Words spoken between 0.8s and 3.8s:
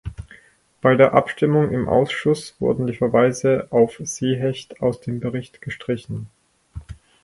Bei der Abstimmung im Ausschuss wurden die Verweise